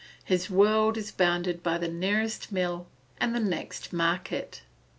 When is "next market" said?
3.39-4.63